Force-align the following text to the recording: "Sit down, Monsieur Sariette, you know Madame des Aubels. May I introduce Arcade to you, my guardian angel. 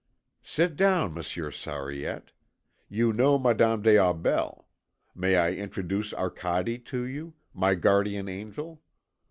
"Sit 0.41 0.75
down, 0.75 1.13
Monsieur 1.13 1.51
Sariette, 1.51 2.31
you 2.89 3.13
know 3.13 3.37
Madame 3.37 3.83
des 3.83 3.97
Aubels. 3.99 4.63
May 5.13 5.35
I 5.35 5.51
introduce 5.53 6.11
Arcade 6.11 6.87
to 6.87 7.03
you, 7.03 7.35
my 7.53 7.75
guardian 7.75 8.27
angel. 8.27 8.81